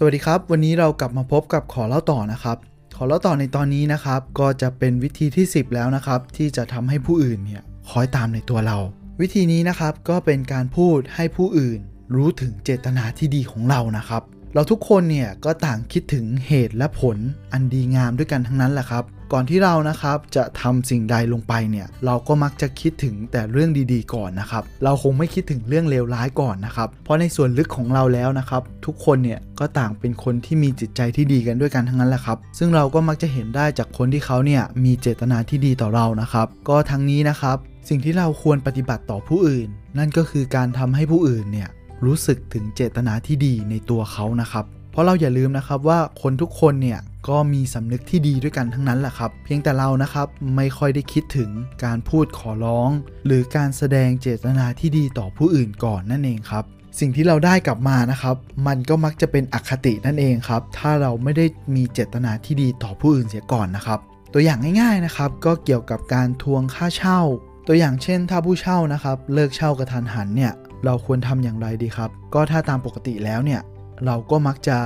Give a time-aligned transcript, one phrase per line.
[0.00, 2.56] สวัสดีครับ วันนี้เรากลับมาพบกับขอเล่าต่อนะครับ
[2.96, 8.78] ขอเล่าต่อในตอนนี้นะครับ ก็จะเป็นวิธีที่ 10 แล้วนะครับ ที่จะทำให้ผู้อื่นเนี่ยคอยตามในตัวเรา
[9.20, 11.80] วิธีนี้นะครับก็เป็นการพูดให้ผู้อื่น
[12.14, 14.22] รู้ถึงเจตนาที่ดีของเรานะครับ
[14.54, 17.16] เราทุกคนเนี่ยก็ต่างคิดถึงเหตุและผล
[17.52, 37.56] อันดีงามด้วยกันทั้งนั้นแหละครับ ก่อนที่เรานะครับจะทำสิ่งใดลงไปเนี่ยเราก็มักจะคิดถึงแต่เรื่องดีๆ ก่อนนะครับ เราคงไม่คิดถึงเรื่องเลวร้ายก่อนนะครับ เพราะในส่วนลึกของเราแล้วนะครับ ทุกคนเนี่ยก็ต่างเป็นคนที่มีจิตใจที่ดีกันด้วยกันทั้งนั้นแหละครับ ซึ่งเราก็มักจะเห็นได้จากคนที่เขาเนี่ยมีเจตนาที่ดีต่อเรานะครับ ก็ทั้งนี้นะครับ
[37.88, 39.68] สิ่งที่เราควรปฏิบัติต่อผู้อื่น
[39.98, 41.68] นั่นก็คือการทำให้ผู้อื่นเนี่ย
[42.04, 46.98] รู้สึกถึงเจตนาที่ดีในตัวเขานะครับ เพราะเราอย่าลืมนะครับว่าคนทุกคนเนี่ย
[47.30, 51.50] ก็มีสำนึกที่ดีด้วยกันทั้งนั้นแหละครับ เพียงแต่เรานะครับไม่ค่อยได้คิดถึง
[51.84, 52.90] การพูดขอร้อง
[53.26, 56.64] หรือการแสดงเจตนาที่ดีต่อผู้อื่นก่อนนั่นเองครับ
[56.98, 63.98] สิ่งที่เราได้กลับมานะครับ มันก็มักจะเป็นอคตินั่นเองครับ ถ้าเราไม่ได้มีเจตนาที่ดีต่อผู้อื่นเสียก่อนนะครับ
[64.32, 67.20] ตัวอย่างง่ายๆนะครับ ก็เกี่ยวกับการทวงค่าเช่า
[67.66, 70.52] ตัวอย่างเช่น ถ้าผู้เช่านะครับ เลิกเช่ากระทันหันเนี่ย
[70.84, 73.60] เราควรทำอย่างไรดีครับ ก็ถ้าตามปกติแล้วเนี่ย
[74.06, 74.78] เราก็มักจะ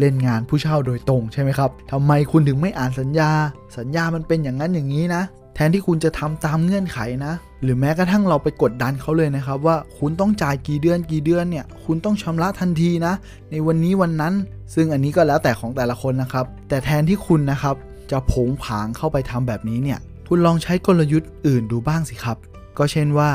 [0.00, 3.30] เล่นงานผู้เช่าโดยตรงใช่ไหมครับทำไมคุณถึงไม่อ่านสัญญา
[3.78, 5.22] สัญญามันเป็นอย่างนั้นอย่างนี้นะ
[5.54, 13.14] แทนที่คุณจะทำตามเงื่อนไขนะ หรือแม้กระทั่งเราไปกดดันเขาเลยนะครับ ว่าคุณต้องจ่ายกี่เดือนกี่เดือนเนี่ย คุณต้องชำระทันทีนะ
[13.50, 14.34] ในวันนี้วันนั้น
[14.74, 17.74] ซึ่งอันนี้ก็แล้วแต่ของแต่ละคนนะครับ แต่แทนที่คุณนะครับ
[18.10, 22.36] จะผงผางเข้าไปทำแบบนี้เนี่ย คุณลองใช้กลยุทธ์อื่นดูบ้างสิครับ
[22.78, 23.30] ก็เช่นว่า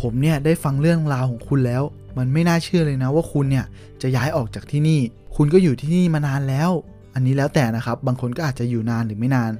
[0.00, 1.82] ผมเนี่ยได้ฟังเรื่องราวของคุณแล้ว
[2.18, 3.64] มันไม่น่าเชื่อเลยนะว่าคุณเนี่ย
[4.02, 5.00] จะย้ายออกจากที่นี่
[5.36, 6.70] คุณก็อยู่ที่นี่มานานแล้ว
[7.16, 9.52] อันนี้แล้วแต่นะครับ บางคนก็อาจจะอยู่นานหรือไม่นาน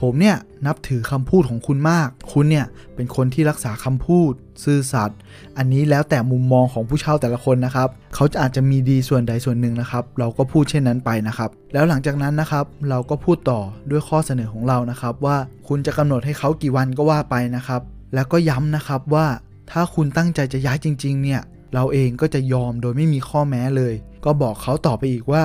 [0.00, 4.32] ผมเนี่ยนับถือคำพูดของคุณมาก คุณเนี่ยเป็นคนที่รักษาคำพูด
[4.64, 5.18] ซื่อสัตย์
[5.58, 13.60] อันนี้แล้วแต่มุมมองของผู้เช่าแต่ละคนนะครับ เขาจะอาจจะมีดีส่วนใดส่วนหนึ่งนะครับ เราก็พูดเช่นนั้นไปนะครับ แล้วหลังจากนั้นนะครับ เราก็พูดต่อ
[13.90, 15.36] ด้วยข้อเสนอของเรานะครับ ว่า
[15.68, 17.80] คุณจะกำหนดให้เขากี่วันก็ว่าไปนะครับ
[18.14, 19.26] แล้วก็ย้ำนะครับว่า
[19.70, 21.40] ถ้าคุณตั้งใจจะย้ายจริง ๆ เนี่ย
[21.74, 23.94] เราเองก็จะยอมโดยไม่มีข้อแม้เลย
[24.24, 25.42] ก็บอกเขาต่อไปอีกว่า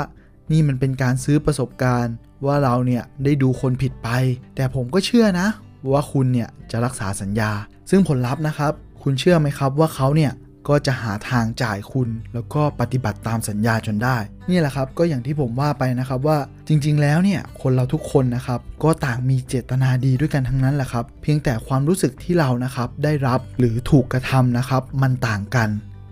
[0.52, 2.16] นี่มันเป็นการซื้อประสบการณ์
[2.46, 4.10] ว่าเราเนี่ยได้ดูคนผิดไป
[4.56, 5.48] แต่ผมก็เชื่อนะ
[5.92, 7.52] ว่าคุณเนี่ยจะรักษาสัญญา
[7.90, 10.32] ซึ่งผลลัพธ์นะครับ คุณเชื่อไหมครับว่าเขาเนี่ย
[10.68, 14.18] ก็จะหาทางจ่ายคุณ แล้วก็ปฏิบัติตามสัญญาจนได้
[14.50, 16.38] นี่แหละครับก็อย่างที่ผมว่าไปนะครับว่า
[16.68, 25.70] จริง ๆ แล้วเนี่ยคนเราทุกคนนะครับก็ต่างมีเจตนาดีด้วยกันทั้งนั้นแหละครับ เพียงแต่ความรู้สึกที่เรานะครับได้รับหรือถูกกระทำนะครับ มันต่างกัน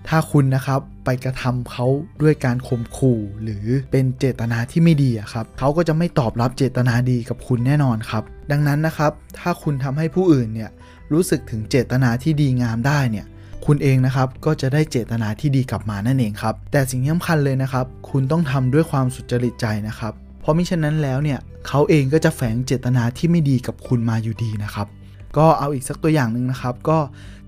[0.10, 1.88] ถ้าคุณนะครับไปกระทำเขา
[2.22, 10.70] ด้วยการข่มขู่ หรือเป็นเจตนาที่ไม่ดีอะครับเขาก็จะไม่ตอบรับเจตนาดีกับคุณแน่นอนครับ ดังนั้นนะครับ ถ้าคุณทำให้ผู้อื่นเนี่ย
[11.14, 13.26] รู้สึกถึงเจตนาที่ดีงามได้เนี่ย
[13.66, 24.88] คุณเองนะครับก็จะได้เจตนาที่ดีกลับมานั่นเองครับ แต่สิ่งที่สำคัญเลยนะครับ คุณต้องทำด้วยความสุจริตใจนะครับ เพราะมิฉะนั้นแล้วเนี่ยเขาเองก็จะแฝงเจตนาที่ไม่ดีกับคุณมาอยู่ดีนะครับ
[25.38, 26.98] ก็เอาอีกสักตัวอย่างหนึ่งนะครับ ก็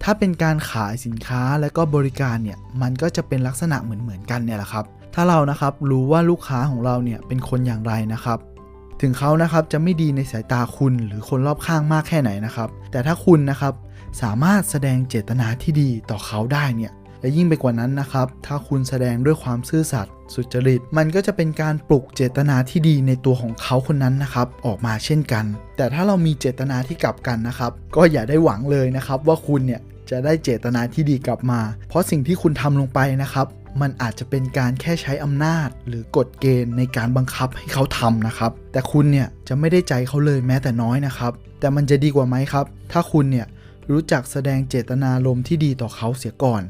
[0.04, 4.86] ถ้าเป็นการขายสินค้าและก็บริการเนี่ยมันก็จะเป็นลักษณะเหมือนเหมือนกันเนี่ยแหละครับ
[5.16, 8.40] ถ้าเรานะครับรู้ว่าลูกค้าของเราเนี่ยเป็นคนอย่างไรนะครับ
[9.02, 13.74] ถึงเขานะครับจะไม่ดีในสายตาคุณหรือคนรอบข้างมากแค่ไหนนะครับ แต่ถ้าคุณนะครับ
[14.22, 16.94] สามารถแสดงเจตนาที่ดีต่อเขาได้เนี่ย
[17.26, 25.46] และยิ่งไปกว่านั้นนะครับ ถ้าคุณแสดงด้วยความซื่อสัตย์สุจริต มันก็จะเป็นการปลุกเจตนาที่ดีในตัวของเขาคนนั้นนะครับ ออกมาเช่นกัน
[25.78, 33.48] แต่ถ้าเรามีเจตนาที่กลับกันนะครับ ก็อย่าได้หวังเลยนะครับ ว่าคุณเนี่ยจะได้เจตนาที่ดีกลับมา เพราะสิ่งที่คุณทำลงไปนะครับ
[33.82, 43.48] มันอาจจะเป็นการแค่ใช้อำนาจ หรือกฎเกณฑ์ในการบังคับให้เขาทำนะครับ แต่คุณเนี่ยจะไม่ได้ใจเขาเลยแม้แต่น้อยนะครับ แต่มันจะดีกว่าไหมครับ ถ้าคุณเนี่ย
[43.92, 46.64] รู้จักแสดงเจตนารมณ์ที่ดีต่อเขาเสียก่อน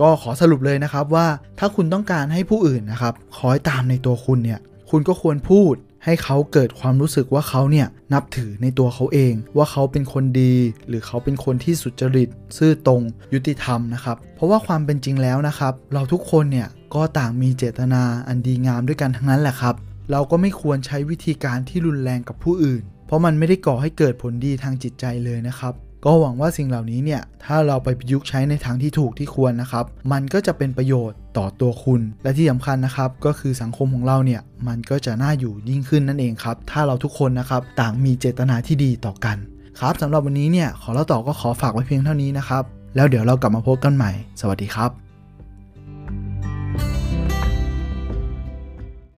[0.00, 1.26] ก็ขอสรุปเลยนะครับว่า
[1.58, 5.74] ถ้าคุณต้องการให้ผู้อื่นนะครับคอยตามในตัวคุณเนี่ยคุณก็ควรพูด
[6.04, 10.54] ให้เขาเกิดความรู้สึกว่าเขาเนี่ยนับถือในตัวเขาเอง ว่าเขาเป็นคนดี
[10.88, 13.02] หรือเขาเป็นคนที่สุจริต ซื่อตรง
[13.34, 19.74] ยุติธรรมนะครับ เพราะว่าความเป็นจริงแล้วนะครับ เราทุกคนเนี่ยก็ต่างมีเจตนาอันดีงามด้วยกันทั้งนั้นแหละครับ
[20.10, 25.74] เราก็ไม่ควรใช้วิธีการที่รุนแรงกับผู้อื่น เพราะมันไม่ได้ก่อให้เกิดผลดีทางจิตใจเลยนะครับ
[26.04, 39.36] ก็หวังว่าสิ่งเหล่านี้เนี่ย ถ้าเราไปประยุกต์ใช้ในทางที่ถูกที่ควรนะครับ มันก็จะเป็นประโยชน์ต่อตัวคุณ และที่สำคัญนะครับ ก็คือสังคมของเราเนี่ย มันก็จะน่าอยู่ยิ่งขึ้นนั่นเองครับ ถ้าเราทุกคนนะครับ ต่างมีเจตนาที่ดีต่อกัน
[39.80, 42.62] ครับสำหรับวันนี้เนี่ย ขอเล่าต่อก็ขอฝากไว้เพียงเท่านี้นะครับ
[42.96, 44.10] แล้วเดี๋ยวเรากลับมาพบกันใหม่
[44.40, 45.09] สวัสดีครับ